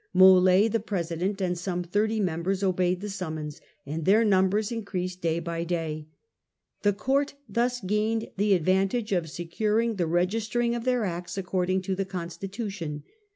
[0.01, 0.19] pontoise.
[0.19, 5.21] Mold, the president, and some thirty members obeyed the summons, and their numbers in creased
[5.21, 6.07] day by day.
[6.81, 11.93] The court thus gained the advantage of securing the registering of their acts according to
[11.93, 13.03] the constii ution.